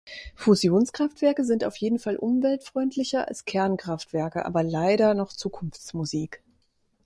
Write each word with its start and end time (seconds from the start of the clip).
Fusionskraftwerke 0.33 1.45
sind 1.45 1.63
auf 1.63 1.77
jeden 1.77 1.99
Fall 1.99 2.15
umweltfreundlicher 2.17 3.27
als 3.27 3.45
Kernkraftwerke, 3.45 4.47
aber 4.47 4.63
leider 4.63 5.13
noch 5.13 5.31
Zukunftsmusik. 5.31 6.41